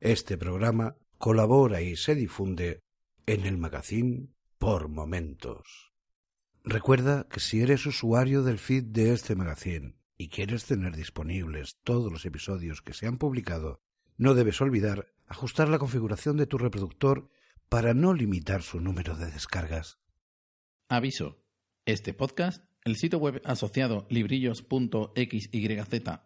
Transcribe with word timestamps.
Este 0.00 0.38
programa 0.38 0.96
colabora 1.18 1.82
y 1.82 1.96
se 1.96 2.14
difunde 2.14 2.84
en 3.26 3.46
el 3.46 3.58
magazine 3.58 4.28
por 4.56 4.88
momentos. 4.88 5.92
Recuerda 6.62 7.26
que 7.28 7.40
si 7.40 7.62
eres 7.62 7.84
usuario 7.84 8.44
del 8.44 8.60
feed 8.60 8.84
de 8.84 9.12
este 9.12 9.34
magazine 9.34 9.96
y 10.16 10.28
quieres 10.28 10.66
tener 10.66 10.94
disponibles 10.94 11.78
todos 11.82 12.12
los 12.12 12.24
episodios 12.24 12.80
que 12.80 12.92
se 12.92 13.08
han 13.08 13.18
publicado, 13.18 13.80
no 14.16 14.34
debes 14.34 14.60
olvidar 14.60 15.12
ajustar 15.26 15.68
la 15.68 15.80
configuración 15.80 16.36
de 16.36 16.46
tu 16.46 16.58
reproductor 16.58 17.28
para 17.68 17.92
no 17.92 18.14
limitar 18.14 18.62
su 18.62 18.80
número 18.80 19.16
de 19.16 19.32
descargas. 19.32 19.98
Aviso. 20.88 21.42
Este 21.86 22.14
podcast 22.14 22.67
el 22.84 22.96
sitio 22.96 23.18
web 23.18 23.42
asociado 23.44 24.06
librillos.xyz 24.10 25.50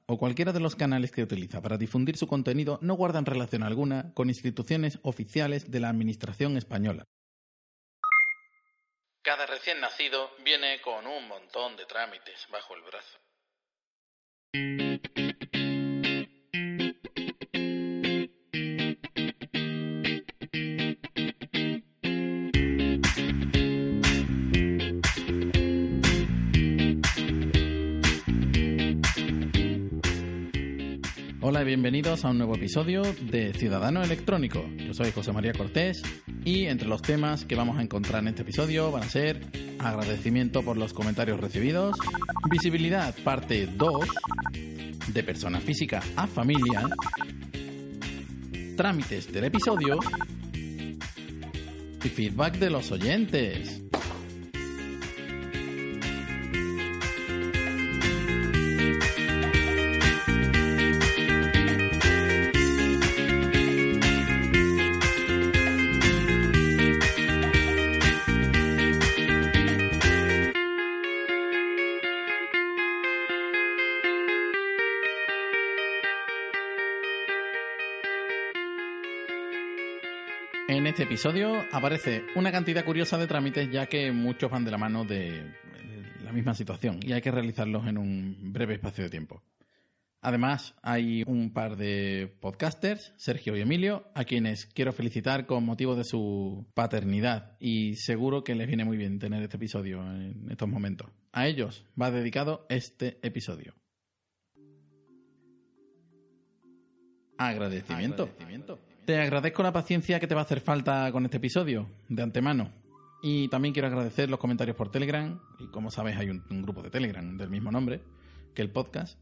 o 0.06 0.18
cualquiera 0.18 0.52
de 0.52 0.60
los 0.60 0.76
canales 0.76 1.10
que 1.10 1.22
utiliza 1.22 1.60
para 1.60 1.78
difundir 1.78 2.16
su 2.16 2.26
contenido 2.26 2.78
no 2.82 2.94
guardan 2.94 3.26
relación 3.26 3.62
alguna 3.62 4.12
con 4.14 4.28
instituciones 4.28 4.98
oficiales 5.02 5.70
de 5.70 5.80
la 5.80 5.88
Administración 5.88 6.56
española. 6.56 7.04
Cada 9.22 9.46
recién 9.46 9.80
nacido 9.80 10.30
viene 10.44 10.80
con 10.82 11.06
un 11.06 11.28
montón 11.28 11.76
de 11.76 11.86
trámites 11.86 12.46
bajo 12.50 12.74
el 12.74 12.82
brazo. 12.82 13.18
Hola 31.44 31.62
y 31.62 31.64
bienvenidos 31.64 32.24
a 32.24 32.30
un 32.30 32.38
nuevo 32.38 32.54
episodio 32.54 33.02
de 33.02 33.52
Ciudadano 33.52 34.00
Electrónico. 34.00 34.64
Yo 34.76 34.94
soy 34.94 35.10
José 35.10 35.32
María 35.32 35.52
Cortés 35.52 36.00
y 36.44 36.66
entre 36.66 36.86
los 36.86 37.02
temas 37.02 37.44
que 37.44 37.56
vamos 37.56 37.78
a 37.78 37.82
encontrar 37.82 38.22
en 38.22 38.28
este 38.28 38.42
episodio 38.42 38.92
van 38.92 39.02
a 39.02 39.08
ser 39.08 39.40
agradecimiento 39.80 40.62
por 40.62 40.76
los 40.76 40.92
comentarios 40.92 41.40
recibidos, 41.40 41.96
visibilidad 42.48 43.12
parte 43.24 43.66
2, 43.66 44.08
de 45.08 45.22
persona 45.24 45.60
física 45.60 46.00
a 46.14 46.28
familia, 46.28 46.88
trámites 48.76 49.32
del 49.32 49.42
episodio 49.42 49.98
y 52.04 52.08
feedback 52.08 52.56
de 52.58 52.70
los 52.70 52.92
oyentes. 52.92 53.82
Este 80.92 81.04
episodio 81.04 81.64
aparece 81.72 82.22
una 82.36 82.52
cantidad 82.52 82.84
curiosa 82.84 83.16
de 83.16 83.26
trámites 83.26 83.70
ya 83.72 83.86
que 83.86 84.12
muchos 84.12 84.50
van 84.50 84.62
de 84.62 84.70
la 84.70 84.76
mano 84.76 85.06
de 85.06 85.42
la 86.22 86.32
misma 86.32 86.54
situación 86.54 87.00
y 87.02 87.14
hay 87.14 87.22
que 87.22 87.30
realizarlos 87.30 87.86
en 87.86 87.96
un 87.96 88.52
breve 88.52 88.74
espacio 88.74 89.02
de 89.02 89.08
tiempo. 89.08 89.42
Además, 90.20 90.74
hay 90.82 91.22
un 91.26 91.54
par 91.54 91.76
de 91.76 92.36
podcasters, 92.40 93.14
Sergio 93.16 93.56
y 93.56 93.62
Emilio, 93.62 94.04
a 94.14 94.24
quienes 94.24 94.66
quiero 94.66 94.92
felicitar 94.92 95.46
con 95.46 95.64
motivo 95.64 95.96
de 95.96 96.04
su 96.04 96.66
paternidad 96.74 97.56
y 97.58 97.96
seguro 97.96 98.44
que 98.44 98.54
les 98.54 98.66
viene 98.66 98.84
muy 98.84 98.98
bien 98.98 99.18
tener 99.18 99.42
este 99.42 99.56
episodio 99.56 100.02
en 100.02 100.50
estos 100.50 100.68
momentos. 100.68 101.08
A 101.32 101.46
ellos 101.46 101.86
va 101.98 102.10
dedicado 102.10 102.66
este 102.68 103.18
episodio. 103.22 103.74
Agradecimiento. 107.38 108.28
Te 109.04 109.20
agradezco 109.20 109.64
la 109.64 109.72
paciencia 109.72 110.20
que 110.20 110.28
te 110.28 110.34
va 110.34 110.42
a 110.42 110.44
hacer 110.44 110.60
falta 110.60 111.10
con 111.10 111.24
este 111.24 111.38
episodio, 111.38 111.90
de 112.08 112.22
antemano. 112.22 112.70
Y 113.20 113.48
también 113.48 113.74
quiero 113.74 113.88
agradecer 113.88 114.30
los 114.30 114.38
comentarios 114.38 114.76
por 114.76 114.92
Telegram. 114.92 115.40
Y 115.58 115.66
como 115.68 115.90
sabes, 115.90 116.16
hay 116.16 116.30
un, 116.30 116.44
un 116.50 116.62
grupo 116.62 116.82
de 116.82 116.90
Telegram 116.90 117.36
del 117.36 117.50
mismo 117.50 117.72
nombre 117.72 118.00
que 118.54 118.62
el 118.62 118.70
podcast. 118.70 119.18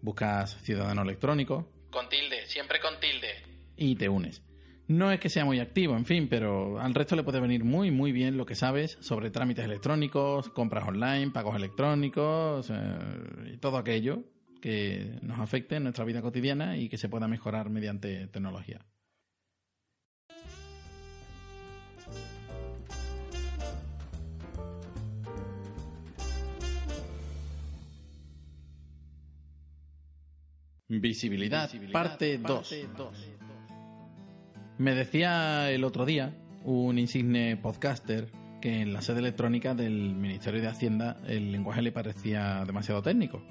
Buscas 0.00 0.56
Ciudadano 0.62 1.02
Electrónico. 1.02 1.70
Con 1.90 2.08
tilde, 2.08 2.46
siempre 2.46 2.80
con 2.80 2.98
tilde. 3.00 3.28
Y 3.76 3.96
te 3.96 4.08
unes. 4.08 4.42
No 4.86 5.12
es 5.12 5.20
que 5.20 5.28
sea 5.28 5.44
muy 5.44 5.60
activo, 5.60 5.94
en 5.94 6.06
fin, 6.06 6.28
pero 6.30 6.80
al 6.80 6.94
resto 6.94 7.14
le 7.14 7.22
puede 7.22 7.40
venir 7.40 7.62
muy, 7.64 7.90
muy 7.90 8.12
bien 8.12 8.38
lo 8.38 8.46
que 8.46 8.54
sabes 8.54 8.96
sobre 9.02 9.30
trámites 9.30 9.66
electrónicos, 9.66 10.48
compras 10.48 10.88
online, 10.88 11.30
pagos 11.30 11.56
electrónicos 11.56 12.70
eh, 12.70 13.52
y 13.52 13.56
todo 13.58 13.76
aquello 13.76 14.24
que 14.62 15.18
nos 15.20 15.38
afecte 15.40 15.76
en 15.76 15.82
nuestra 15.82 16.06
vida 16.06 16.22
cotidiana 16.22 16.78
y 16.78 16.88
que 16.88 16.96
se 16.96 17.10
pueda 17.10 17.28
mejorar 17.28 17.68
mediante 17.68 18.28
tecnología. 18.28 18.80
Visibilidad, 30.88 31.70
parte 31.92 32.38
2. 32.38 32.74
Me 34.78 34.94
decía 34.94 35.70
el 35.70 35.84
otro 35.84 36.06
día 36.06 36.34
un 36.64 36.98
insigne 36.98 37.58
podcaster 37.58 38.32
que 38.62 38.80
en 38.80 38.94
la 38.94 39.02
sede 39.02 39.18
electrónica 39.18 39.74
del 39.74 40.14
Ministerio 40.14 40.62
de 40.62 40.68
Hacienda 40.68 41.18
el 41.26 41.52
lenguaje 41.52 41.82
le 41.82 41.92
parecía 41.92 42.64
demasiado 42.64 43.02
técnico. 43.02 43.42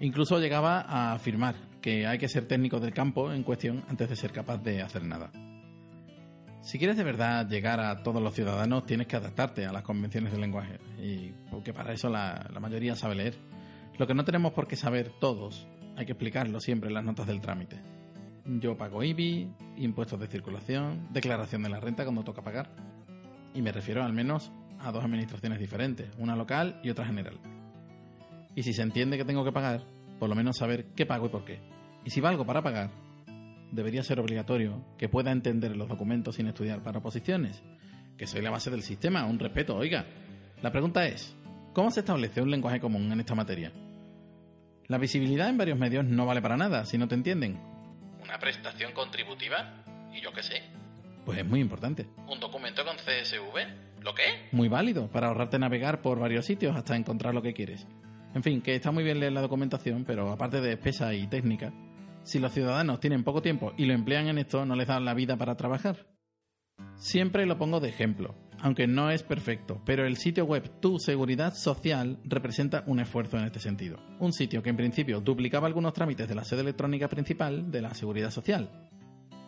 Incluso 0.00 0.40
llegaba 0.40 0.80
a 0.80 1.12
afirmar 1.12 1.54
que 1.80 2.08
hay 2.08 2.18
que 2.18 2.28
ser 2.28 2.48
técnico 2.48 2.80
del 2.80 2.92
campo 2.92 3.32
en 3.32 3.44
cuestión 3.44 3.84
antes 3.88 4.08
de 4.08 4.16
ser 4.16 4.32
capaz 4.32 4.58
de 4.58 4.82
hacer 4.82 5.04
nada. 5.04 5.30
Si 6.62 6.78
quieres 6.78 6.96
de 6.96 7.04
verdad 7.04 7.48
llegar 7.48 7.78
a 7.78 8.02
todos 8.02 8.20
los 8.20 8.34
ciudadanos, 8.34 8.86
tienes 8.86 9.06
que 9.06 9.14
adaptarte 9.14 9.66
a 9.66 9.72
las 9.72 9.84
convenciones 9.84 10.32
del 10.32 10.40
lenguaje, 10.40 10.78
y 11.00 11.32
porque 11.48 11.72
para 11.72 11.92
eso 11.92 12.10
la, 12.10 12.50
la 12.52 12.58
mayoría 12.58 12.96
sabe 12.96 13.14
leer. 13.14 13.34
Lo 13.98 14.08
que 14.08 14.14
no 14.14 14.24
tenemos 14.24 14.52
por 14.52 14.66
qué 14.66 14.74
saber 14.74 15.12
todos 15.20 15.68
hay 16.00 16.06
que 16.06 16.12
explicarlo 16.12 16.60
siempre 16.60 16.88
en 16.88 16.94
las 16.94 17.04
notas 17.04 17.26
del 17.26 17.42
trámite. 17.42 17.78
Yo 18.46 18.78
pago 18.78 19.04
IBI, 19.04 19.52
impuestos 19.76 20.18
de 20.18 20.28
circulación, 20.28 21.06
declaración 21.12 21.62
de 21.62 21.68
la 21.68 21.78
renta 21.78 22.04
cuando 22.04 22.24
toca 22.24 22.40
pagar. 22.40 22.70
Y 23.52 23.60
me 23.60 23.70
refiero 23.70 24.02
al 24.02 24.14
menos 24.14 24.50
a 24.78 24.92
dos 24.92 25.04
administraciones 25.04 25.58
diferentes, 25.58 26.08
una 26.16 26.36
local 26.36 26.80
y 26.82 26.88
otra 26.88 27.04
general. 27.04 27.38
Y 28.54 28.62
si 28.62 28.72
se 28.72 28.80
entiende 28.80 29.18
que 29.18 29.26
tengo 29.26 29.44
que 29.44 29.52
pagar, 29.52 29.82
por 30.18 30.30
lo 30.30 30.34
menos 30.34 30.56
saber 30.56 30.86
qué 30.96 31.04
pago 31.04 31.26
y 31.26 31.28
por 31.28 31.44
qué. 31.44 31.60
Y 32.02 32.08
si 32.08 32.22
valgo 32.22 32.46
para 32.46 32.62
pagar, 32.62 32.90
debería 33.70 34.02
ser 34.02 34.20
obligatorio 34.20 34.82
que 34.96 35.10
pueda 35.10 35.32
entender 35.32 35.76
los 35.76 35.88
documentos 35.88 36.36
sin 36.36 36.46
estudiar 36.46 36.82
para 36.82 37.00
oposiciones, 37.00 37.62
que 38.16 38.26
soy 38.26 38.40
la 38.40 38.50
base 38.50 38.70
del 38.70 38.82
sistema, 38.82 39.26
un 39.26 39.38
respeto, 39.38 39.76
oiga. 39.76 40.06
La 40.62 40.72
pregunta 40.72 41.06
es, 41.06 41.36
¿cómo 41.74 41.90
se 41.90 42.00
establece 42.00 42.40
un 42.40 42.50
lenguaje 42.50 42.80
común 42.80 43.12
en 43.12 43.20
esta 43.20 43.34
materia? 43.34 43.70
La 44.90 44.98
visibilidad 44.98 45.48
en 45.48 45.56
varios 45.56 45.78
medios 45.78 46.04
no 46.04 46.26
vale 46.26 46.42
para 46.42 46.56
nada 46.56 46.84
si 46.84 46.98
no 46.98 47.06
te 47.06 47.14
entienden. 47.14 47.60
¿Una 48.24 48.40
prestación 48.40 48.90
contributiva? 48.90 49.84
¿Y 50.12 50.20
yo 50.20 50.32
qué 50.32 50.42
sé? 50.42 50.64
Pues 51.24 51.38
es 51.38 51.46
muy 51.46 51.60
importante. 51.60 52.08
¿Un 52.26 52.40
documento 52.40 52.84
con 52.84 52.96
CSV? 52.96 54.02
¿Lo 54.02 54.12
qué? 54.16 54.48
Muy 54.50 54.66
válido, 54.66 55.08
para 55.08 55.28
ahorrarte 55.28 55.60
navegar 55.60 56.02
por 56.02 56.18
varios 56.18 56.44
sitios 56.44 56.74
hasta 56.74 56.96
encontrar 56.96 57.34
lo 57.34 57.40
que 57.40 57.54
quieres. 57.54 57.86
En 58.34 58.42
fin, 58.42 58.62
que 58.62 58.74
está 58.74 58.90
muy 58.90 59.04
bien 59.04 59.20
leer 59.20 59.30
la 59.30 59.42
documentación, 59.42 60.04
pero 60.04 60.32
aparte 60.32 60.60
de 60.60 60.72
espesa 60.72 61.14
y 61.14 61.28
técnica, 61.28 61.72
si 62.24 62.40
los 62.40 62.52
ciudadanos 62.52 62.98
tienen 62.98 63.22
poco 63.22 63.42
tiempo 63.42 63.72
y 63.76 63.84
lo 63.84 63.94
emplean 63.94 64.26
en 64.26 64.38
esto, 64.38 64.66
no 64.66 64.74
les 64.74 64.88
dan 64.88 65.04
la 65.04 65.14
vida 65.14 65.36
para 65.36 65.56
trabajar. 65.56 66.08
Siempre 66.96 67.46
lo 67.46 67.58
pongo 67.58 67.78
de 67.78 67.90
ejemplo. 67.90 68.34
Aunque 68.62 68.86
no 68.86 69.10
es 69.10 69.22
perfecto, 69.22 69.80
pero 69.84 70.06
el 70.06 70.16
sitio 70.16 70.44
web 70.44 70.80
Tu 70.80 70.98
Seguridad 70.98 71.54
Social 71.54 72.18
representa 72.24 72.84
un 72.86 73.00
esfuerzo 73.00 73.38
en 73.38 73.44
este 73.44 73.60
sentido. 73.60 73.98
Un 74.18 74.32
sitio 74.32 74.62
que 74.62 74.70
en 74.70 74.76
principio 74.76 75.20
duplicaba 75.20 75.66
algunos 75.66 75.94
trámites 75.94 76.28
de 76.28 76.34
la 76.34 76.44
sede 76.44 76.60
electrónica 76.60 77.08
principal 77.08 77.70
de 77.70 77.82
la 77.82 77.94
Seguridad 77.94 78.30
Social, 78.30 78.70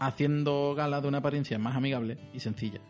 haciendo 0.01 0.75
gala 0.75 1.01
de 1.01 1.09
una 1.09 1.19
apariencia 1.19 1.59
más 1.59 1.77
amigable 1.77 2.19
y 2.33 2.41
sencilla, 2.41 2.81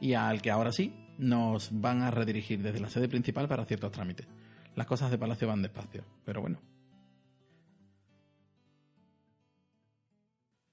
y 0.00 0.14
al 0.14 0.42
que 0.42 0.50
ahora 0.50 0.72
sí 0.72 0.92
nos 1.18 1.68
van 1.80 2.02
a 2.02 2.10
redirigir 2.10 2.62
desde 2.62 2.80
la 2.80 2.88
sede 2.88 3.08
principal 3.08 3.46
para 3.46 3.64
ciertos 3.64 3.92
trámites. 3.92 4.26
Las 4.74 4.86
cosas 4.86 5.10
de 5.10 5.18
Palacio 5.18 5.48
van 5.48 5.62
despacio, 5.62 6.04
pero 6.24 6.40
bueno. 6.40 6.60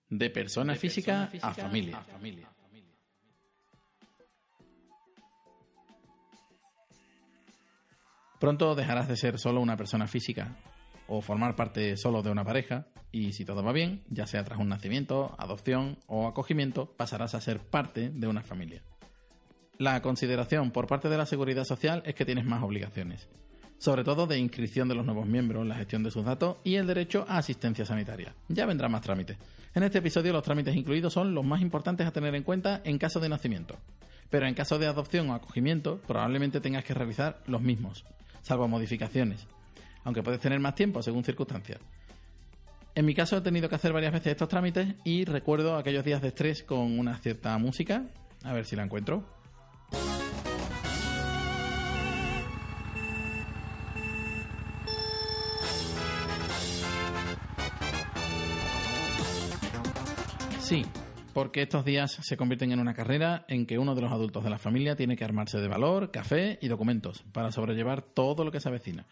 De 0.09 0.29
persona, 0.29 0.75
física, 0.75 1.29
a 1.41 1.53
familia. 1.53 2.01
Pronto 8.39 8.75
dejarás 8.75 9.07
de 9.07 9.17
ser 9.17 9.39
solo 9.39 9.61
una 9.61 9.77
persona 9.77 10.07
física 10.07 10.55
o 11.07 11.21
formar 11.21 11.55
parte 11.55 11.97
solo 11.97 12.21
de 12.21 12.29
una 12.29 12.43
pareja 12.43 12.87
y 13.11 13.33
si 13.33 13.45
todo 13.45 13.63
va 13.63 13.71
bien, 13.71 14.03
ya 14.09 14.27
sea 14.27 14.43
tras 14.43 14.59
un 14.59 14.69
nacimiento, 14.69 15.33
adopción 15.39 15.97
o 16.07 16.27
acogimiento, 16.27 16.93
pasarás 16.97 17.33
a 17.33 17.41
ser 17.41 17.59
parte 17.59 18.09
de 18.09 18.27
una 18.27 18.43
familia. 18.43 18.83
La 19.79 20.01
consideración 20.01 20.71
por 20.71 20.87
parte 20.87 21.09
de 21.09 21.17
la 21.17 21.25
seguridad 21.25 21.63
social 21.63 22.03
es 22.05 22.15
que 22.15 22.25
tienes 22.25 22.45
más 22.45 22.63
obligaciones, 22.63 23.29
sobre 23.77 24.03
todo 24.03 24.27
de 24.27 24.39
inscripción 24.39 24.87
de 24.87 24.95
los 24.95 25.05
nuevos 25.05 25.25
miembros, 25.25 25.65
la 25.65 25.75
gestión 25.75 26.03
de 26.03 26.11
sus 26.11 26.25
datos 26.25 26.57
y 26.63 26.75
el 26.75 26.87
derecho 26.87 27.25
a 27.27 27.37
asistencia 27.37 27.85
sanitaria. 27.85 28.35
Ya 28.49 28.65
vendrán 28.65 28.91
más 28.91 29.01
trámites. 29.01 29.37
En 29.73 29.83
este 29.83 29.99
episodio 29.99 30.33
los 30.33 30.43
trámites 30.43 30.75
incluidos 30.75 31.13
son 31.13 31.33
los 31.33 31.45
más 31.45 31.61
importantes 31.61 32.05
a 32.05 32.11
tener 32.11 32.33
en 32.35 32.43
cuenta 32.43 32.81
en 32.83 32.97
caso 32.97 33.19
de 33.19 33.29
nacimiento, 33.29 33.77
pero 34.29 34.47
en 34.47 34.55
caso 34.55 34.79
de 34.79 34.87
adopción 34.87 35.29
o 35.29 35.35
acogimiento 35.35 36.01
probablemente 36.07 36.59
tengas 36.59 36.83
que 36.83 36.95
realizar 36.95 37.41
los 37.45 37.61
mismos, 37.61 38.03
salvo 38.47 38.67
modificaciones, 38.69 39.45
aunque 40.05 40.23
puedes 40.23 40.39
tener 40.39 40.59
más 40.59 40.73
tiempo 40.73 41.03
según 41.03 41.23
circunstancias. 41.23 41.79
En 42.95 43.05
mi 43.05 43.13
caso 43.13 43.37
he 43.37 43.41
tenido 43.41 43.67
que 43.67 43.75
hacer 43.75 43.91
varias 43.91 44.13
veces 44.13 44.31
estos 44.31 44.47
trámites 44.47 44.95
y 45.03 45.25
recuerdo 45.25 45.75
aquellos 45.75 46.05
días 46.05 46.21
de 46.21 46.29
estrés 46.29 46.63
con 46.63 46.97
una 46.97 47.17
cierta 47.17 47.57
música, 47.57 48.05
a 48.43 48.53
ver 48.53 48.65
si 48.65 48.75
la 48.75 48.83
encuentro. 48.83 49.23
Sí, 60.59 60.85
porque 61.37 61.61
estos 61.61 61.85
días 61.85 62.17
se 62.23 62.35
convierten 62.35 62.71
en 62.71 62.79
una 62.79 62.95
carrera 62.95 63.45
en 63.47 63.67
que 63.67 63.77
uno 63.77 63.93
de 63.93 64.01
los 64.01 64.11
adultos 64.11 64.43
de 64.43 64.49
la 64.49 64.57
familia 64.57 64.95
tiene 64.95 65.15
que 65.15 65.23
armarse 65.23 65.59
de 65.59 65.67
valor, 65.67 66.09
café 66.09 66.57
y 66.63 66.67
documentos 66.67 67.23
para 67.31 67.51
sobrellevar 67.51 68.01
todo 68.01 68.43
lo 68.43 68.51
que 68.51 68.59
se 68.59 68.69
avecina. 68.69 69.05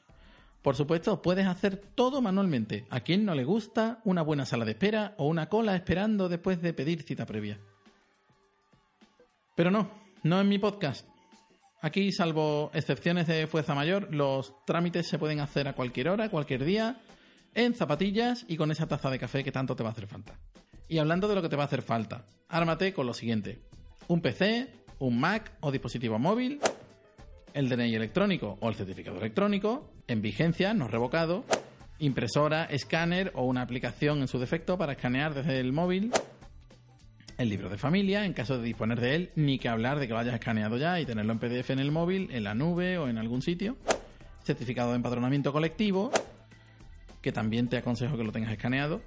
Por 0.63 0.75
supuesto, 0.75 1.21
puedes 1.21 1.45
hacer 1.45 1.77
todo 1.93 2.23
manualmente. 2.23 2.87
¿A 2.89 3.01
quién 3.01 3.25
no 3.25 3.35
le 3.35 3.43
gusta 3.43 3.99
una 4.05 4.23
buena 4.23 4.47
sala 4.47 4.65
de 4.65 4.71
espera 4.71 5.13
o 5.19 5.27
una 5.27 5.49
cola 5.49 5.75
esperando 5.75 6.27
después 6.27 6.59
de 6.63 6.73
pedir 6.73 7.03
cita 7.03 7.27
previa? 7.27 7.59
Pero 9.55 9.69
no, 9.69 9.91
no 10.23 10.41
en 10.41 10.49
mi 10.49 10.57
podcast. 10.57 11.07
Aquí, 11.79 12.11
salvo 12.11 12.71
excepciones 12.73 13.27
de 13.27 13.45
fuerza 13.45 13.75
mayor, 13.75 14.11
los 14.11 14.51
trámites 14.65 15.07
se 15.07 15.19
pueden 15.19 15.41
hacer 15.41 15.67
a 15.67 15.73
cualquier 15.73 16.09
hora, 16.09 16.29
cualquier 16.29 16.65
día, 16.65 17.03
en 17.53 17.75
zapatillas 17.75 18.45
y 18.47 18.57
con 18.57 18.71
esa 18.71 18.87
taza 18.87 19.11
de 19.11 19.19
café 19.19 19.43
que 19.43 19.51
tanto 19.51 19.75
te 19.75 19.83
va 19.83 19.89
a 19.89 19.91
hacer 19.91 20.07
falta. 20.07 20.39
Y 20.87 20.99
hablando 20.99 21.27
de 21.27 21.35
lo 21.35 21.41
que 21.41 21.49
te 21.49 21.55
va 21.55 21.63
a 21.63 21.65
hacer 21.65 21.81
falta, 21.81 22.25
ármate 22.47 22.93
con 22.93 23.07
lo 23.07 23.13
siguiente. 23.13 23.59
Un 24.07 24.21
PC, 24.21 24.67
un 24.99 25.19
Mac 25.19 25.51
o 25.61 25.71
dispositivo 25.71 26.19
móvil, 26.19 26.59
el 27.53 27.69
DNI 27.69 27.95
electrónico 27.95 28.57
o 28.59 28.69
el 28.69 28.75
certificado 28.75 29.17
electrónico, 29.17 29.89
en 30.07 30.21
vigencia, 30.21 30.73
no 30.73 30.87
revocado, 30.87 31.43
impresora, 31.99 32.65
escáner 32.65 33.31
o 33.33 33.45
una 33.45 33.61
aplicación 33.61 34.19
en 34.19 34.27
su 34.27 34.37
defecto 34.37 34.77
para 34.77 34.91
escanear 34.91 35.33
desde 35.33 35.59
el 35.59 35.73
móvil, 35.73 36.11
el 37.37 37.49
libro 37.49 37.69
de 37.69 37.77
familia, 37.77 38.25
en 38.25 38.33
caso 38.33 38.57
de 38.57 38.63
disponer 38.63 38.99
de 38.99 39.15
él, 39.15 39.31
ni 39.35 39.57
que 39.57 39.69
hablar 39.69 39.99
de 39.99 40.07
que 40.07 40.13
lo 40.13 40.19
hayas 40.19 40.35
escaneado 40.35 40.77
ya 40.77 40.99
y 40.99 41.05
tenerlo 41.05 41.33
en 41.33 41.39
PDF 41.39 41.71
en 41.71 41.79
el 41.79 41.91
móvil, 41.91 42.29
en 42.31 42.43
la 42.43 42.53
nube 42.53 42.97
o 42.97 43.07
en 43.07 43.17
algún 43.17 43.41
sitio, 43.41 43.75
certificado 44.43 44.91
de 44.91 44.97
empadronamiento 44.97 45.51
colectivo, 45.51 46.11
que 47.21 47.31
también 47.31 47.67
te 47.69 47.77
aconsejo 47.77 48.17
que 48.17 48.23
lo 48.23 48.31
tengas 48.31 48.51
escaneado, 48.51 49.01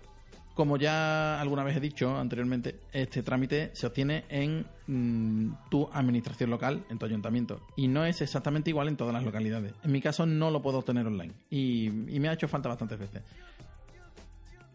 como 0.58 0.76
ya 0.76 1.40
alguna 1.40 1.62
vez 1.62 1.76
he 1.76 1.81
dicho 1.81 2.16
anteriormente, 2.16 2.81
este 2.93 3.22
trámite 3.22 3.70
se 3.75 3.87
obtiene 3.87 4.25
en 4.28 4.66
mm, 4.88 5.70
tu 5.70 5.88
administración 5.93 6.50
local, 6.50 6.84
en 6.90 6.99
tu 6.99 7.06
ayuntamiento. 7.06 7.64
Y 7.76 7.87
no 7.87 8.05
es 8.05 8.20
exactamente 8.22 8.69
igual 8.70 8.88
en 8.88 8.96
todas 8.96 9.14
las 9.14 9.22
localidades. 9.22 9.72
En 9.84 9.93
mi 9.93 10.00
caso 10.00 10.26
no 10.26 10.50
lo 10.50 10.60
puedo 10.60 10.78
obtener 10.78 11.06
online. 11.06 11.32
Y, 11.49 11.90
me 11.90 12.28
ha 12.28 12.32
hecho 12.32 12.49
falta 12.49 12.69
bastantes 12.69 12.99
veces. 12.99 13.22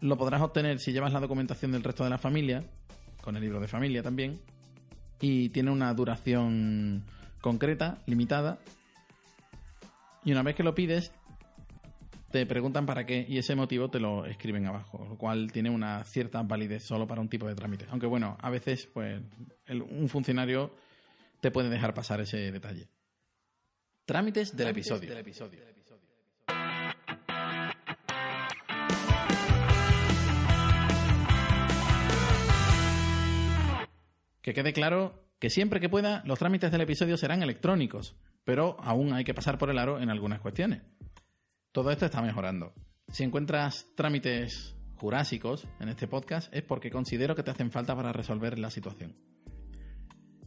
Lo 0.00 0.16
podrás 0.16 0.40
obtener 0.40 0.78
si 0.78 0.90
llevas 0.90 1.12
la 1.12 1.20
documentación 1.20 1.72
del 1.72 1.82
resto 1.82 2.02
de 2.02 2.08
la 2.08 2.16
familia, 2.16 2.64
con 3.20 3.36
el 3.36 3.42
libro 3.42 3.60
de 3.60 3.68
familia 3.68 4.02
también. 4.02 4.40
Y 5.20 5.50
tiene 5.50 5.70
una 5.70 5.92
duración 5.92 7.04
concreta, 7.42 7.98
limitada. 8.06 8.58
Y 10.24 10.32
una 10.32 10.42
vez 10.42 10.56
que 10.56 10.62
lo 10.62 10.74
pides, 10.74 11.12
te 12.34 12.46
preguntan 12.46 12.84
para 12.84 13.06
qué 13.06 13.24
y 13.28 13.38
ese 13.38 13.54
motivo 13.54 13.90
te 13.90 14.00
lo 14.00 14.26
escriben 14.26 14.66
abajo, 14.66 15.06
lo 15.08 15.16
cual 15.16 15.52
tiene 15.52 15.70
una 15.70 16.02
cierta 16.02 16.42
validez 16.42 16.82
solo 16.82 17.06
para 17.06 17.20
un 17.20 17.28
tipo 17.28 17.46
de 17.46 17.54
trámite. 17.54 17.86
Aunque 17.90 18.08
bueno, 18.08 18.36
a 18.40 18.50
veces 18.50 18.88
pues 18.92 19.22
un 19.68 20.08
funcionario 20.08 20.74
te 21.40 21.52
puede 21.52 21.68
dejar 21.68 21.94
pasar 21.94 22.20
ese 22.20 22.50
detalle. 22.50 22.88
Trámites 24.04 24.56
del 24.56 24.66
episodio. 24.66 25.10
Del 25.10 25.18
episodio. 25.18 25.60
Que 34.42 34.54
quede 34.54 34.72
claro 34.72 35.22
que 35.38 35.50
siempre 35.50 35.78
que 35.78 35.88
pueda 35.88 36.24
los 36.26 36.40
trámites 36.40 36.72
del 36.72 36.80
episodio 36.80 37.16
serán 37.16 37.44
electrónicos, 37.44 38.16
pero 38.42 38.76
aún 38.80 39.12
hay 39.12 39.22
que 39.22 39.34
pasar 39.34 39.56
por 39.56 39.70
el 39.70 39.78
aro 39.78 40.00
en 40.00 40.10
algunas 40.10 40.40
cuestiones. 40.40 40.82
Todo 41.74 41.90
esto 41.90 42.06
está 42.06 42.22
mejorando. 42.22 42.72
Si 43.08 43.24
encuentras 43.24 43.88
trámites 43.96 44.76
jurásicos 44.94 45.66
en 45.80 45.88
este 45.88 46.06
podcast 46.06 46.54
es 46.54 46.62
porque 46.62 46.88
considero 46.88 47.34
que 47.34 47.42
te 47.42 47.50
hacen 47.50 47.72
falta 47.72 47.96
para 47.96 48.12
resolver 48.12 48.60
la 48.60 48.70
situación. 48.70 49.16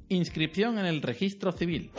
Inscripción 0.08 0.80
en 0.80 0.86
el 0.86 1.02
registro 1.02 1.52
civil. 1.52 1.92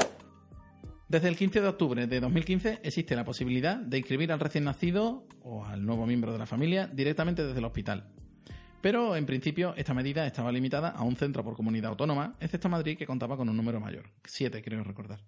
Desde 1.08 1.28
el 1.28 1.36
15 1.36 1.60
de 1.60 1.68
octubre 1.68 2.06
de 2.06 2.20
2015 2.20 2.80
existe 2.82 3.14
la 3.16 3.26
posibilidad 3.26 3.76
de 3.76 3.98
inscribir 3.98 4.32
al 4.32 4.40
recién 4.40 4.64
nacido 4.64 5.26
o 5.42 5.62
al 5.62 5.84
nuevo 5.84 6.06
miembro 6.06 6.32
de 6.32 6.38
la 6.38 6.46
familia 6.46 6.86
directamente 6.86 7.44
desde 7.44 7.58
el 7.58 7.66
hospital. 7.66 8.10
Pero 8.80 9.14
en 9.14 9.26
principio 9.26 9.74
esta 9.76 9.92
medida 9.92 10.26
estaba 10.26 10.50
limitada 10.52 10.88
a 10.88 11.02
un 11.02 11.16
centro 11.16 11.44
por 11.44 11.54
comunidad 11.54 11.90
autónoma, 11.90 12.34
excepto 12.40 12.70
Madrid 12.70 12.96
que 12.96 13.06
contaba 13.06 13.36
con 13.36 13.50
un 13.50 13.58
número 13.58 13.78
mayor, 13.78 14.10
siete 14.24 14.62
creo 14.62 14.82
recordar. 14.84 15.20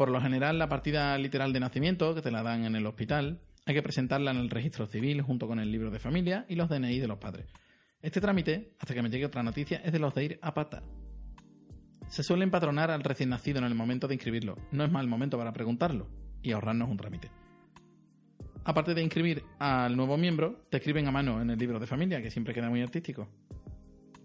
Por 0.00 0.10
lo 0.10 0.22
general, 0.22 0.58
la 0.58 0.70
partida 0.70 1.18
literal 1.18 1.52
de 1.52 1.60
nacimiento, 1.60 2.14
que 2.14 2.22
te 2.22 2.30
la 2.30 2.42
dan 2.42 2.64
en 2.64 2.74
el 2.74 2.86
hospital, 2.86 3.42
hay 3.66 3.74
que 3.74 3.82
presentarla 3.82 4.30
en 4.30 4.38
el 4.38 4.48
registro 4.48 4.86
civil 4.86 5.20
junto 5.20 5.46
con 5.46 5.60
el 5.60 5.70
libro 5.70 5.90
de 5.90 5.98
familia 5.98 6.46
y 6.48 6.54
los 6.54 6.70
DNI 6.70 7.00
de 7.00 7.06
los 7.06 7.18
padres. 7.18 7.52
Este 8.00 8.18
trámite, 8.18 8.72
hasta 8.78 8.94
que 8.94 9.02
me 9.02 9.10
llegue 9.10 9.26
otra 9.26 9.42
noticia, 9.42 9.82
es 9.84 9.92
de 9.92 9.98
los 9.98 10.14
de 10.14 10.24
ir 10.24 10.38
a 10.40 10.54
pata. 10.54 10.82
Se 12.08 12.22
suele 12.22 12.44
empadronar 12.44 12.90
al 12.90 13.04
recién 13.04 13.28
nacido 13.28 13.58
en 13.58 13.64
el 13.64 13.74
momento 13.74 14.08
de 14.08 14.14
inscribirlo. 14.14 14.56
No 14.72 14.84
es 14.84 14.90
mal 14.90 15.06
momento 15.06 15.36
para 15.36 15.52
preguntarlo 15.52 16.08
y 16.42 16.52
ahorrarnos 16.52 16.88
un 16.88 16.96
trámite. 16.96 17.30
Aparte 18.64 18.94
de 18.94 19.02
inscribir 19.02 19.44
al 19.58 19.98
nuevo 19.98 20.16
miembro, 20.16 20.64
te 20.70 20.78
escriben 20.78 21.08
a 21.08 21.10
mano 21.10 21.42
en 21.42 21.50
el 21.50 21.58
libro 21.58 21.78
de 21.78 21.86
familia, 21.86 22.22
que 22.22 22.30
siempre 22.30 22.54
queda 22.54 22.70
muy 22.70 22.80
artístico. 22.80 23.28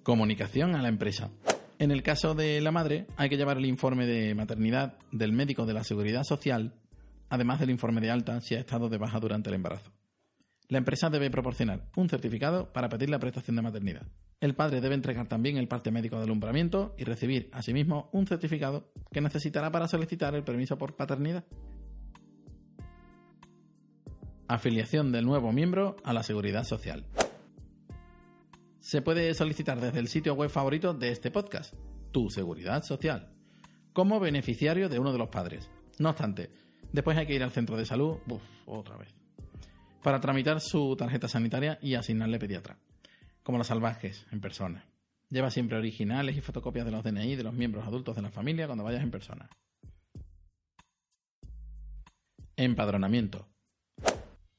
Comunicación 0.04 0.74
a 0.74 0.82
la 0.82 0.88
empresa. 0.88 1.32
En 1.78 1.92
el 1.92 2.04
caso 2.04 2.36
de 2.36 2.62
la 2.62 2.72
madre, 2.72 3.06
hay 3.18 3.28
que 3.28 3.36
llevar 3.36 3.58
el 3.58 3.66
informe 3.66 4.06
de 4.06 4.34
maternidad 4.34 4.98
del 5.12 5.34
médico 5.34 5.66
de 5.66 5.74
la 5.74 5.84
Seguridad 5.84 6.24
Social, 6.24 6.74
además 7.30 7.60
del 7.60 7.70
informe 7.70 8.00
de 8.00 8.12
alta 8.12 8.40
si 8.40 8.56
ha 8.56 8.60
estado 8.60 8.88
de 8.88 8.98
baja 8.98 9.20
durante 9.20 9.50
el 9.50 9.56
embarazo. 9.56 9.92
La 10.70 10.78
empresa 10.78 11.10
debe 11.10 11.30
proporcionar 11.30 11.90
un 11.98 12.08
certificado 12.08 12.72
para 12.72 12.88
pedir 12.88 13.10
la 13.10 13.20
prestación 13.20 13.58
de 13.58 13.62
maternidad. 13.62 14.08
El 14.40 14.56
padre 14.56 14.80
debe 14.80 14.96
entregar 14.96 15.28
también 15.28 15.58
el 15.58 15.68
parte 15.68 15.92
médico 15.92 16.16
de 16.16 16.24
alumbramiento 16.24 16.96
y 16.98 17.04
recibir 17.04 17.50
asimismo 17.52 18.10
un 18.14 18.26
certificado 18.26 18.92
que 19.12 19.22
necesitará 19.22 19.70
para 19.70 19.90
solicitar 19.90 20.34
el 20.34 20.44
permiso 20.44 20.78
por 20.78 20.96
paternidad. 20.96 21.44
Afiliación 24.48 25.12
del 25.12 25.26
nuevo 25.26 25.52
miembro 25.52 25.98
a 26.04 26.14
la 26.14 26.24
Seguridad 26.24 26.64
Social 26.64 27.06
se 28.86 29.02
puede 29.02 29.34
solicitar 29.34 29.82
desde 29.82 29.98
el 29.98 30.08
sitio 30.08 30.36
web 30.36 30.52
favorito 30.52 30.94
de 30.94 31.10
este 31.10 31.32
podcast, 31.32 31.74
Tu 32.12 32.30
Seguridad 32.30 32.84
Social, 32.84 33.34
como 33.94 34.20
beneficiario 34.20 34.90
de 34.90 35.00
uno 35.00 35.12
de 35.12 35.18
los 35.18 35.30
padres. 35.30 35.72
No 35.98 36.12
obstante, 36.12 36.52
después 36.92 37.18
hay 37.18 37.26
que 37.26 37.34
ir 37.34 37.42
al 37.42 37.50
centro 37.50 37.78
de 37.78 37.88
salud, 37.88 38.20
otra 38.68 38.96
vez, 38.98 39.12
para 40.04 40.22
tramitar 40.22 40.62
su 40.62 40.96
tarjeta 40.96 41.28
sanitaria 41.28 41.80
y 41.82 41.96
asignarle 41.96 42.38
pediatra, 42.38 42.78
como 43.42 43.58
los 43.58 43.66
salvajes 43.66 44.28
en 44.32 44.40
persona. 44.40 44.86
Lleva 45.32 45.50
siempre 45.50 45.80
originales 45.80 46.38
y 46.38 46.42
fotocopias 46.42 46.86
de 46.86 46.92
los 46.92 47.04
DNI 47.04 47.36
de 47.36 47.44
los 47.44 47.56
miembros 47.56 47.88
adultos 47.88 48.16
de 48.16 48.22
la 48.22 48.30
familia 48.30 48.68
cuando 48.68 48.84
vayas 48.84 49.02
en 49.02 49.10
persona. 49.10 49.50
Empadronamiento. 52.56 53.48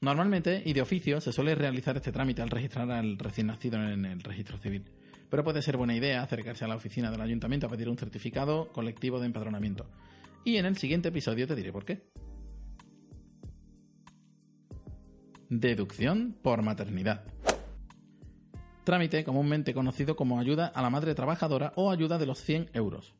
Normalmente, 0.00 0.62
y 0.64 0.74
de 0.74 0.82
oficio, 0.82 1.20
se 1.20 1.32
suele 1.32 1.54
realizar 1.54 1.96
este 1.96 2.12
trámite 2.12 2.42
al 2.42 2.50
registrar 2.50 2.90
al 2.90 3.18
recién 3.18 3.46
nacido 3.46 3.82
en 3.82 4.04
el 4.04 4.20
registro 4.20 4.58
civil. 4.58 4.84
Pero 5.30 5.42
puede 5.42 5.62
ser 5.62 5.76
buena 5.76 5.96
idea 5.96 6.22
acercarse 6.22 6.64
a 6.64 6.68
la 6.68 6.76
oficina 6.76 7.10
del 7.10 7.20
ayuntamiento 7.20 7.66
a 7.66 7.70
pedir 7.70 7.88
un 7.88 7.96
certificado 7.96 8.70
colectivo 8.72 9.18
de 9.18 9.26
empadronamiento. 9.26 9.86
Y 10.44 10.58
en 10.58 10.66
el 10.66 10.76
siguiente 10.76 11.08
episodio 11.08 11.46
te 11.46 11.56
diré 11.56 11.72
por 11.72 11.84
qué. 11.84 12.02
Deducción 15.48 16.36
por 16.42 16.62
maternidad. 16.62 17.24
Trámite 18.84 19.24
comúnmente 19.24 19.74
conocido 19.74 20.14
como 20.14 20.38
ayuda 20.38 20.66
a 20.66 20.82
la 20.82 20.90
madre 20.90 21.14
trabajadora 21.14 21.72
o 21.74 21.90
ayuda 21.90 22.18
de 22.18 22.26
los 22.26 22.40
100 22.40 22.70
euros. 22.74 23.14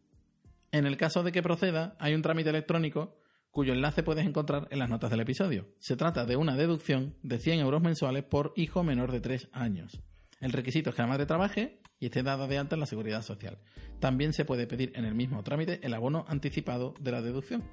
En 0.73 0.87
el 0.87 0.97
caso 0.97 1.23
de 1.23 1.33
que 1.33 1.42
proceda, 1.42 1.97
hay 1.99 2.14
un 2.14 2.23
trámite 2.23 2.50
electrónico 2.50 3.16
cuyo 3.57 3.73
enlace 3.73 4.03
puedes 4.03 4.27
encontrar 4.27 4.69
en 4.71 4.79
las 4.79 4.91
notas 4.91 5.11
del 5.11 5.21
episodio. 5.21 5.67
Se 5.79 5.97
trata 5.97 6.27
de 6.27 6.37
una 6.37 6.57
deducción 6.57 7.15
de 7.23 7.39
100 7.39 7.61
euros 7.61 7.81
mensuales 7.81 8.23
por 8.23 8.53
hijo 8.55 8.85
menor 8.85 9.13
de 9.13 9.21
3 9.21 9.49
años. 9.51 9.99
El 10.41 10.53
requisito 10.53 10.91
es 10.91 10.97
que 10.97 11.01
la 11.01 11.09
madre 11.09 11.25
trabaje 11.25 11.81
y 11.99 12.05
esté 12.05 12.23
dada 12.23 12.47
de 12.49 12.59
alta 12.59 12.77
en 12.77 12.81
la 12.81 12.87
seguridad 12.87 13.23
social. 13.23 13.59
También 13.99 14.35
se 14.35 14.45
puede 14.45 14.67
pedir 14.67 14.93
en 14.95 15.07
el 15.07 15.15
mismo 15.15 15.43
trámite 15.43 15.81
el 15.83 15.95
abono 15.95 16.27
anticipado 16.29 16.93
de 17.01 17.13
la 17.13 17.23
deducción. 17.23 17.65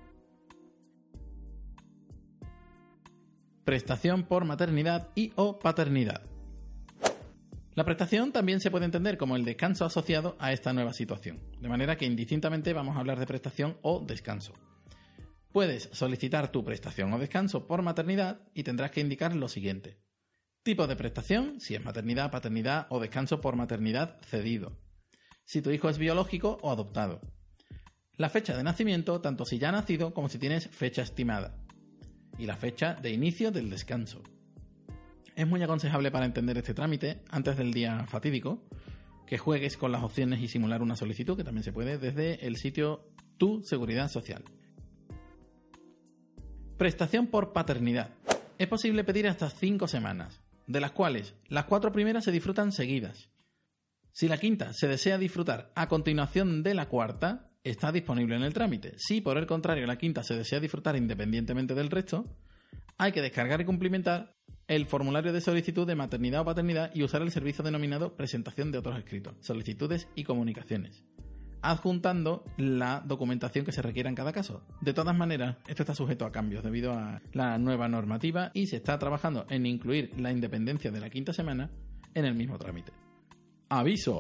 Prestación 3.66 4.24
por 4.24 4.46
maternidad 4.46 5.10
y 5.16 5.34
o 5.36 5.60
paternidad. 5.60 6.22
La 7.76 7.84
prestación 7.84 8.32
también 8.32 8.62
se 8.62 8.72
puede 8.72 8.86
entender 8.86 9.18
como 9.18 9.36
el 9.36 9.44
descanso 9.44 9.84
asociado 9.84 10.38
a 10.40 10.54
esta 10.54 10.72
nueva 10.72 10.94
situación, 10.94 11.42
de 11.60 11.68
manera 11.68 11.98
que 11.98 12.06
indistintamente 12.06 12.72
vamos 12.72 12.96
a 12.96 13.02
hablar 13.02 13.20
de 13.20 13.26
prestación 13.26 13.76
o 13.82 14.00
descanso. 14.00 14.54
Puedes 15.54 15.88
solicitar 15.92 16.52
tu 16.52 16.66
prestación 16.66 17.14
o 17.14 17.20
descanso 17.20 17.68
por 17.68 17.84
maternidad 17.84 18.42
y 18.56 18.64
tendrás 18.64 18.90
que 18.90 19.02
indicar 19.02 19.36
lo 19.36 19.48
siguiente. 19.48 20.00
Tipo 20.64 20.88
de 20.88 20.96
prestación, 20.96 21.62
si 21.62 21.76
es 21.76 21.86
maternidad, 21.86 22.32
paternidad 22.32 22.88
o 22.90 23.00
descanso 23.00 23.40
por 23.40 23.56
maternidad 23.56 24.20
cedido. 24.26 24.80
Si 25.46 25.62
tu 25.62 25.70
hijo 25.70 25.90
es 25.90 26.00
biológico 26.00 26.58
o 26.64 26.72
adoptado. 26.72 27.22
La 28.18 28.32
fecha 28.32 28.58
de 28.58 28.64
nacimiento, 28.64 29.22
tanto 29.22 29.46
si 29.46 29.60
ya 29.60 29.70
ha 29.70 29.74
nacido 29.74 30.12
como 30.16 30.28
si 30.28 30.40
tienes 30.40 30.70
fecha 30.70 31.04
estimada. 31.04 31.64
Y 32.40 32.48
la 32.48 32.56
fecha 32.56 32.96
de 32.96 33.12
inicio 33.12 33.52
del 33.52 33.70
descanso. 33.70 34.24
Es 35.36 35.46
muy 35.46 35.62
aconsejable 35.62 36.10
para 36.10 36.26
entender 36.26 36.58
este 36.58 36.74
trámite, 36.74 37.22
antes 37.30 37.58
del 37.58 37.74
día 37.74 38.08
fatídico, 38.08 38.64
que 39.28 39.38
juegues 39.38 39.78
con 39.78 39.92
las 39.92 40.02
opciones 40.02 40.42
y 40.42 40.48
simular 40.48 40.82
una 40.82 40.96
solicitud, 40.96 41.38
que 41.38 41.44
también 41.44 41.64
se 41.64 41.74
puede 41.74 42.00
desde 42.00 42.44
el 42.48 42.58
sitio 42.58 43.08
Tu 43.38 43.62
Seguridad 43.64 44.10
Social. 44.10 44.44
Prestación 46.78 47.28
por 47.28 47.54
paternidad. 47.54 48.10
Es 48.58 48.68
posible 48.68 49.04
pedir 49.04 49.28
hasta 49.28 49.50
5 49.50 49.88
semanas, 49.88 50.42
de 50.66 50.82
las 50.82 50.92
cuales 50.92 51.36
las 51.48 51.66
cuatro 51.66 51.92
primeras 51.92 52.24
se 52.24 52.32
disfrutan 52.32 52.72
seguidas. 52.72 53.30
Si 54.12 54.28
la 54.28 54.40
quinta 54.40 54.74
se 54.74 54.88
desea 54.88 55.18
disfrutar 55.18 55.72
a 55.76 55.88
continuación 55.88 56.64
de 56.64 56.74
la 56.74 56.88
cuarta, 56.88 57.52
está 57.64 57.92
disponible 57.92 58.36
en 58.36 58.44
el 58.44 58.54
trámite. 58.54 58.94
Si 58.98 59.22
por 59.22 59.38
el 59.38 59.46
contrario 59.46 59.86
la 59.86 59.98
quinta 59.98 60.24
se 60.24 60.36
desea 60.36 60.60
disfrutar 60.60 60.96
independientemente 60.96 61.76
del 61.76 61.92
resto, 61.92 62.26
hay 62.98 63.12
que 63.12 63.22
descargar 63.22 63.62
y 63.62 63.66
cumplimentar 63.66 64.36
el 64.68 64.88
formulario 64.88 65.32
de 65.32 65.42
solicitud 65.42 65.86
de 65.86 65.96
maternidad 65.96 66.42
o 66.42 66.46
paternidad 66.46 66.92
y 66.96 67.04
usar 67.04 67.22
el 67.22 67.32
servicio 67.32 67.64
denominado 67.64 68.16
presentación 68.16 68.72
de 68.72 68.80
otros 68.80 68.98
escritos, 68.98 69.36
solicitudes 69.42 70.08
y 70.16 70.24
comunicaciones 70.24 71.04
adjuntando 71.64 72.44
la 72.58 73.02
documentación 73.06 73.66
que 73.66 73.72
se 73.72 73.82
requiera 73.82 74.10
en 74.10 74.16
cada 74.16 74.34
caso. 74.34 74.62
De 74.82 74.94
todas 74.94 75.16
maneras, 75.16 75.58
esto 75.68 75.84
está 75.84 75.96
sujeto 75.96 76.26
a 76.26 76.32
cambios 76.32 76.64
debido 76.64 76.94
a 76.94 77.22
la 77.32 77.58
nueva 77.58 77.88
normativa 77.88 78.52
y 78.54 78.68
se 78.68 78.76
está 78.76 79.00
trabajando 79.00 79.46
en 79.50 79.66
incluir 79.66 80.12
la 80.20 80.32
independencia 80.32 80.92
de 80.92 81.00
la 81.00 81.10
quinta 81.10 81.34
semana 81.34 81.72
en 82.14 82.26
el 82.26 82.36
mismo 82.36 82.60
trámite. 82.60 82.92
Aviso. 83.70 84.20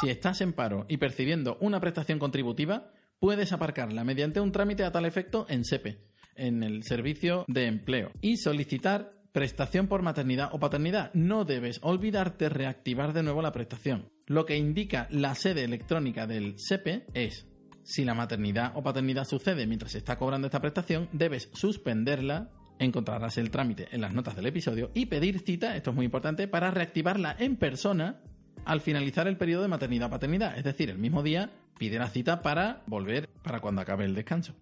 Si 0.00 0.10
estás 0.10 0.42
en 0.42 0.52
paro 0.52 0.84
y 0.88 0.98
percibiendo 0.98 1.56
una 1.60 1.80
prestación 1.80 2.18
contributiva, 2.18 2.90
puedes 3.18 3.52
aparcarla 3.52 4.04
mediante 4.04 4.40
un 4.40 4.52
trámite 4.52 4.84
a 4.84 4.92
tal 4.92 5.06
efecto 5.06 5.46
en 5.48 5.64
SEPE, 5.64 6.04
en 6.34 6.62
el 6.62 6.82
Servicio 6.82 7.44
de 7.48 7.66
Empleo, 7.66 8.10
y 8.20 8.36
solicitar 8.36 9.15
prestación 9.36 9.86
por 9.86 10.00
maternidad 10.00 10.48
o 10.52 10.58
paternidad. 10.58 11.12
No 11.12 11.44
debes 11.44 11.78
olvidarte 11.82 12.48
reactivar 12.48 13.12
de 13.12 13.22
nuevo 13.22 13.42
la 13.42 13.52
prestación. 13.52 14.08
Lo 14.24 14.46
que 14.46 14.56
indica 14.56 15.08
la 15.10 15.34
sede 15.34 15.62
electrónica 15.62 16.26
del 16.26 16.54
SEPE 16.56 17.04
es 17.12 17.46
si 17.82 18.06
la 18.06 18.14
maternidad 18.14 18.72
o 18.76 18.82
paternidad 18.82 19.26
sucede 19.26 19.66
mientras 19.66 19.92
se 19.92 19.98
está 19.98 20.16
cobrando 20.16 20.46
esta 20.46 20.62
prestación, 20.62 21.10
debes 21.12 21.50
suspenderla, 21.52 22.48
encontrarás 22.78 23.36
el 23.36 23.50
trámite 23.50 23.88
en 23.92 24.00
las 24.00 24.14
notas 24.14 24.36
del 24.36 24.46
episodio 24.46 24.90
y 24.94 25.04
pedir 25.04 25.40
cita, 25.40 25.76
esto 25.76 25.90
es 25.90 25.96
muy 25.96 26.06
importante, 26.06 26.48
para 26.48 26.70
reactivarla 26.70 27.36
en 27.38 27.56
persona 27.56 28.22
al 28.64 28.80
finalizar 28.80 29.28
el 29.28 29.36
periodo 29.36 29.64
de 29.64 29.68
maternidad 29.68 30.08
o 30.08 30.12
paternidad. 30.12 30.56
Es 30.56 30.64
decir, 30.64 30.88
el 30.88 30.96
mismo 30.96 31.22
día 31.22 31.50
pide 31.78 31.98
la 31.98 32.08
cita 32.08 32.40
para 32.40 32.84
volver 32.86 33.28
para 33.42 33.60
cuando 33.60 33.82
acabe 33.82 34.06
el 34.06 34.14
descanso. 34.14 34.54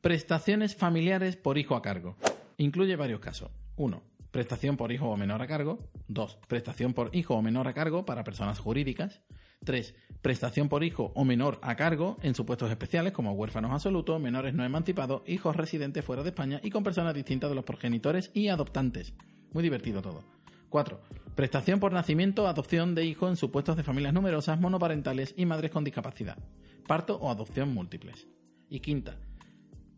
Prestaciones 0.00 0.76
familiares 0.76 1.34
por 1.34 1.58
hijo 1.58 1.74
a 1.74 1.82
cargo. 1.82 2.16
Incluye 2.58 2.96
varios 2.96 3.20
casos. 3.20 3.50
1. 3.76 4.02
Prestación 4.30 4.76
por 4.76 4.92
hijo 4.92 5.08
o 5.08 5.16
menor 5.16 5.42
a 5.42 5.46
cargo. 5.46 5.78
2. 6.08 6.38
Prestación 6.48 6.94
por 6.94 7.14
hijo 7.14 7.34
o 7.34 7.42
menor 7.42 7.68
a 7.68 7.72
cargo 7.72 8.04
para 8.04 8.24
personas 8.24 8.58
jurídicas. 8.58 9.22
3. 9.64 9.94
Prestación 10.22 10.68
por 10.68 10.84
hijo 10.84 11.12
o 11.14 11.24
menor 11.24 11.58
a 11.62 11.76
cargo 11.76 12.18
en 12.22 12.34
supuestos 12.34 12.70
especiales 12.70 13.12
como 13.12 13.32
huérfanos 13.32 13.72
absolutos, 13.72 14.20
menores 14.20 14.54
no 14.54 14.64
emancipados, 14.64 15.22
hijos 15.26 15.56
residentes 15.56 16.04
fuera 16.04 16.22
de 16.22 16.30
España 16.30 16.60
y 16.62 16.70
con 16.70 16.84
personas 16.84 17.14
distintas 17.14 17.50
de 17.50 17.56
los 17.56 17.64
progenitores 17.64 18.30
y 18.34 18.48
adoptantes. 18.48 19.14
Muy 19.52 19.62
divertido 19.62 20.02
todo. 20.02 20.24
4. 20.68 21.00
Prestación 21.34 21.80
por 21.80 21.92
nacimiento 21.92 22.44
o 22.44 22.46
adopción 22.46 22.94
de 22.94 23.04
hijo 23.04 23.28
en 23.28 23.36
supuestos 23.36 23.76
de 23.76 23.82
familias 23.82 24.14
numerosas, 24.14 24.60
monoparentales 24.60 25.34
y 25.36 25.46
madres 25.46 25.70
con 25.70 25.84
discapacidad. 25.84 26.38
Parto 26.86 27.16
o 27.16 27.30
adopción 27.30 27.72
múltiples. 27.72 28.26
Y 28.68 28.80
quinta, 28.80 29.16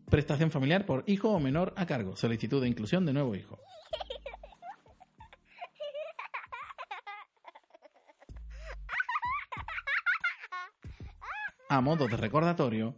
Prestación 0.09 0.49
familiar 0.49 0.85
por 0.85 1.03
hijo 1.07 1.29
o 1.29 1.39
menor 1.39 1.73
a 1.75 1.85
cargo. 1.85 2.15
Solicitud 2.15 2.61
de 2.61 2.67
inclusión 2.67 3.05
de 3.05 3.13
nuevo 3.13 3.35
hijo. 3.35 3.59
A 11.71 11.81
modo 11.81 12.07
de 12.07 12.17
recordatorio, 12.17 12.95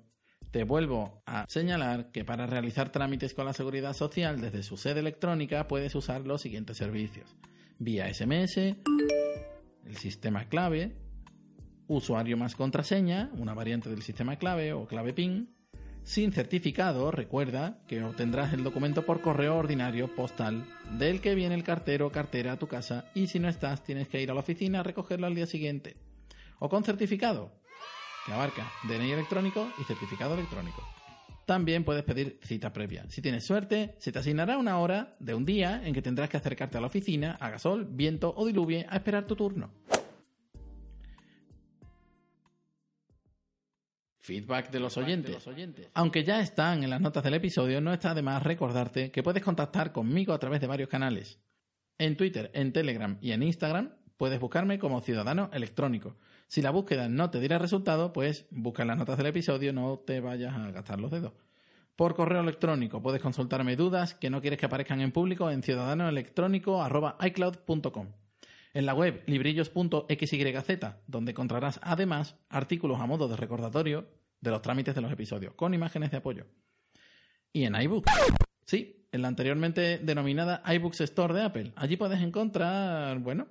te 0.51 0.63
vuelvo 0.63 1.21
a 1.25 1.45
señalar 1.49 2.11
que 2.11 2.23
para 2.23 2.47
realizar 2.47 2.89
trámites 2.89 3.33
con 3.33 3.45
la 3.45 3.51
seguridad 3.51 3.93
social 3.93 4.39
desde 4.39 4.63
su 4.63 4.77
sede 4.77 5.01
electrónica 5.01 5.67
puedes 5.67 5.93
usar 5.95 6.21
los 6.21 6.41
siguientes 6.41 6.77
servicios. 6.77 7.35
Vía 7.79 8.13
SMS, 8.13 8.57
el 8.57 9.97
sistema 9.97 10.45
clave, 10.45 10.95
usuario 11.87 12.37
más 12.37 12.55
contraseña, 12.55 13.29
una 13.33 13.53
variante 13.53 13.89
del 13.89 14.03
sistema 14.03 14.37
clave 14.37 14.71
o 14.71 14.87
clave 14.87 15.11
PIN, 15.11 15.53
sin 16.03 16.31
certificado, 16.31 17.11
recuerda 17.11 17.79
que 17.87 18.03
obtendrás 18.03 18.53
el 18.53 18.63
documento 18.63 19.05
por 19.05 19.21
correo 19.21 19.55
ordinario 19.55 20.13
postal 20.15 20.65
del 20.97 21.21
que 21.21 21.35
viene 21.35 21.55
el 21.55 21.63
cartero 21.63 22.07
o 22.07 22.11
cartera 22.11 22.53
a 22.53 22.59
tu 22.59 22.67
casa 22.67 23.05
y 23.13 23.27
si 23.27 23.39
no 23.39 23.47
estás 23.47 23.83
tienes 23.83 24.07
que 24.07 24.21
ir 24.21 24.31
a 24.31 24.33
la 24.33 24.39
oficina 24.39 24.79
a 24.79 24.83
recogerlo 24.83 25.27
al 25.27 25.35
día 25.35 25.45
siguiente. 25.45 25.97
O 26.59 26.69
con 26.69 26.83
certificado, 26.83 27.51
que 28.25 28.33
abarca 28.33 28.69
DNI 28.87 29.11
electrónico 29.11 29.67
y 29.79 29.83
certificado 29.83 30.33
electrónico. 30.33 30.83
También 31.45 31.83
puedes 31.83 32.03
pedir 32.03 32.39
cita 32.43 32.71
previa. 32.71 33.05
Si 33.09 33.21
tienes 33.21 33.45
suerte, 33.45 33.95
se 33.99 34.11
te 34.11 34.19
asignará 34.19 34.57
una 34.57 34.79
hora 34.79 35.15
de 35.19 35.33
un 35.33 35.45
día 35.45 35.81
en 35.83 35.93
que 35.93 36.01
tendrás 36.01 36.29
que 36.29 36.37
acercarte 36.37 36.77
a 36.77 36.81
la 36.81 36.87
oficina, 36.87 37.37
haga 37.39 37.59
sol, 37.59 37.87
viento 37.89 38.33
o 38.35 38.45
diluvie, 38.45 38.85
a 38.89 38.97
esperar 38.97 39.25
tu 39.25 39.35
turno. 39.35 39.71
Feedback 44.31 44.71
de 44.71 44.79
los 44.79 44.95
oyentes. 44.95 45.45
Aunque 45.93 46.23
ya 46.23 46.39
están 46.39 46.85
en 46.85 46.89
las 46.89 47.01
notas 47.01 47.21
del 47.21 47.33
episodio, 47.33 47.81
no 47.81 47.91
está 47.91 48.13
de 48.13 48.21
más 48.21 48.41
recordarte 48.41 49.11
que 49.11 49.23
puedes 49.23 49.43
contactar 49.43 49.91
conmigo 49.91 50.31
a 50.31 50.39
través 50.39 50.61
de 50.61 50.67
varios 50.67 50.87
canales. 50.87 51.41
En 51.97 52.15
Twitter, 52.15 52.49
en 52.53 52.71
Telegram 52.71 53.17
y 53.19 53.33
en 53.33 53.43
Instagram 53.43 53.93
puedes 54.15 54.39
buscarme 54.39 54.79
como 54.79 55.01
Ciudadano 55.01 55.49
Electrónico. 55.51 56.15
Si 56.47 56.61
la 56.61 56.71
búsqueda 56.71 57.09
no 57.09 57.29
te 57.29 57.41
diera 57.41 57.59
resultado, 57.59 58.13
pues 58.13 58.47
busca 58.51 58.83
en 58.83 58.87
las 58.87 58.97
notas 58.97 59.17
del 59.17 59.27
episodio, 59.27 59.73
no 59.73 59.99
te 59.99 60.21
vayas 60.21 60.55
a 60.55 60.71
gastar 60.71 61.01
los 61.01 61.11
dedos. 61.11 61.33
Por 61.97 62.15
correo 62.15 62.39
electrónico 62.39 63.01
puedes 63.01 63.21
consultarme 63.21 63.75
dudas 63.75 64.13
que 64.13 64.29
no 64.29 64.39
quieres 64.39 64.59
que 64.59 64.67
aparezcan 64.67 65.01
en 65.01 65.11
público 65.11 65.51
en 65.51 65.61
ciudadanoelectrónico.icloud.com. 65.61 68.07
En 68.73 68.85
la 68.85 68.93
web 68.93 69.23
librillos.xyz, 69.25 70.39
donde 71.05 71.31
encontrarás 71.31 71.81
además 71.83 72.37
artículos 72.47 73.01
a 73.01 73.05
modo 73.05 73.27
de 73.27 73.35
recordatorio 73.35 74.20
de 74.41 74.51
los 74.51 74.61
trámites 74.61 74.93
de 74.95 75.01
los 75.01 75.11
episodios, 75.11 75.53
con 75.53 75.73
imágenes 75.73 76.11
de 76.11 76.17
apoyo. 76.17 76.45
Y 77.53 77.63
en 77.63 77.75
iBooks. 77.75 78.11
Sí, 78.65 79.05
en 79.11 79.21
la 79.21 79.27
anteriormente 79.27 79.99
denominada 79.99 80.63
iBooks 80.73 81.01
Store 81.01 81.33
de 81.33 81.41
Apple. 81.43 81.73
Allí 81.75 81.97
puedes 81.97 82.21
encontrar, 82.21 83.19
bueno, 83.19 83.47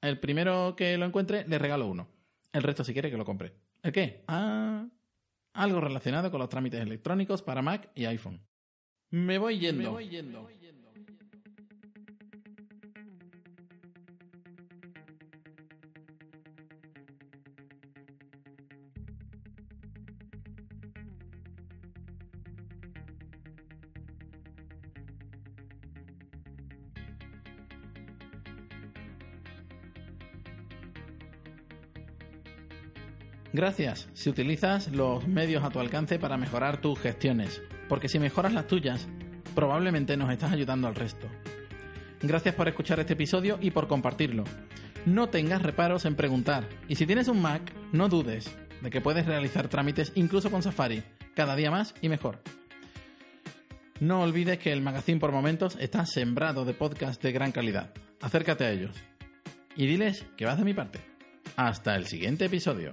El 0.00 0.20
primero 0.20 0.74
que 0.76 0.98
lo 0.98 1.06
encuentre, 1.06 1.48
le 1.48 1.58
regalo 1.58 1.86
uno. 1.86 2.06
El 2.52 2.62
resto, 2.62 2.84
si 2.84 2.92
quiere, 2.92 3.10
que 3.10 3.16
lo 3.16 3.24
compre. 3.24 3.54
¿El 3.82 3.90
qué? 3.92 4.22
Ah, 4.28 4.86
algo 5.54 5.80
relacionado 5.80 6.30
con 6.30 6.40
los 6.40 6.50
trámites 6.50 6.80
electrónicos 6.80 7.40
para 7.40 7.62
Mac 7.62 7.90
y 7.94 8.04
iPhone. 8.04 8.40
Me 9.10 9.38
voy 9.38 9.58
yendo. 9.58 9.82
Me 9.82 9.88
voy 9.88 10.08
yendo. 10.08 10.46
Gracias 33.54 34.08
si 34.14 34.30
utilizas 34.30 34.88
los 34.88 35.28
medios 35.28 35.62
a 35.62 35.70
tu 35.70 35.78
alcance 35.78 36.18
para 36.18 36.36
mejorar 36.36 36.80
tus 36.80 36.98
gestiones, 36.98 37.62
porque 37.88 38.08
si 38.08 38.18
mejoras 38.18 38.52
las 38.52 38.66
tuyas, 38.66 39.06
probablemente 39.54 40.16
nos 40.16 40.32
estás 40.32 40.50
ayudando 40.50 40.88
al 40.88 40.96
resto. 40.96 41.28
Gracias 42.20 42.56
por 42.56 42.66
escuchar 42.66 42.98
este 42.98 43.12
episodio 43.12 43.58
y 43.60 43.70
por 43.70 43.86
compartirlo. 43.86 44.42
No 45.06 45.28
tengas 45.28 45.62
reparos 45.62 46.04
en 46.04 46.16
preguntar, 46.16 46.68
y 46.88 46.96
si 46.96 47.06
tienes 47.06 47.28
un 47.28 47.40
Mac, 47.40 47.62
no 47.92 48.08
dudes 48.08 48.52
de 48.82 48.90
que 48.90 49.00
puedes 49.00 49.24
realizar 49.24 49.68
trámites 49.68 50.10
incluso 50.16 50.50
con 50.50 50.64
Safari, 50.64 51.04
cada 51.36 51.54
día 51.54 51.70
más 51.70 51.94
y 52.02 52.08
mejor. 52.08 52.42
No 54.00 54.22
olvides 54.22 54.58
que 54.58 54.72
el 54.72 54.82
magazine 54.82 55.20
por 55.20 55.30
momentos 55.30 55.76
está 55.78 56.06
sembrado 56.06 56.64
de 56.64 56.74
podcasts 56.74 57.22
de 57.22 57.30
gran 57.30 57.52
calidad. 57.52 57.94
Acércate 58.20 58.64
a 58.64 58.72
ellos. 58.72 58.96
Y 59.76 59.86
diles 59.86 60.26
que 60.36 60.44
vas 60.44 60.58
de 60.58 60.64
mi 60.64 60.74
parte. 60.74 60.98
Hasta 61.54 61.94
el 61.94 62.06
siguiente 62.06 62.46
episodio. 62.46 62.92